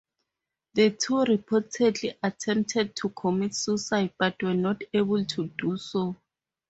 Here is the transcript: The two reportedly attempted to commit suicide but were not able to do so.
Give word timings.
The 0.73 0.89
two 0.89 1.17
reportedly 1.25 2.15
attempted 2.23 2.95
to 2.95 3.09
commit 3.09 3.53
suicide 3.53 4.15
but 4.17 4.41
were 4.41 4.55
not 4.55 4.81
able 4.95 5.23
to 5.25 5.47
do 5.59 5.77
so. 5.77 6.15